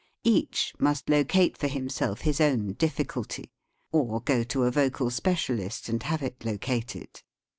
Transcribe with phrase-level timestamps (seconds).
[0.23, 3.51] Each must locate for himself his own difficulty,
[3.91, 7.21] or go to a vocal specialist and have it located.